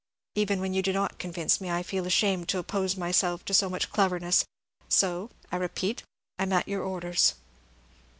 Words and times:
Even 0.33 0.59
when 0.59 0.73
you 0.73 0.81
do 0.81 0.91
not 0.91 1.19
convince 1.19 1.61
me, 1.61 1.69
I 1.69 1.83
feel 1.83 2.07
ashamed 2.07 2.49
to 2.49 2.57
oppose 2.57 2.97
myself 2.97 3.45
to 3.45 3.53
so 3.53 3.69
much 3.69 3.91
cleverness; 3.91 4.43
so, 4.89 5.29
I 5.51 5.57
repeat, 5.57 6.01
I 6.39 6.41
'm 6.41 6.53
at 6.53 6.67
your 6.67 6.81
orders." 6.81 7.35